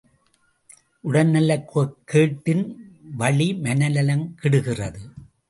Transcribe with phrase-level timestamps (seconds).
[1.03, 1.67] உடல்நலக்
[2.05, 2.63] கேட்டின்
[3.17, 4.99] வழி மனநலம் கெடுகிறது.